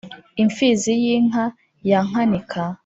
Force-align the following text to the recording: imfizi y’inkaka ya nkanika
imfizi 0.41 0.91
y’inkaka 1.03 1.55
ya 1.89 1.99
nkanika 2.07 2.61